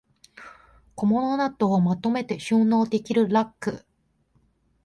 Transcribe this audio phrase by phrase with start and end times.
[0.95, 3.85] 小物などをまとめて収納できるラック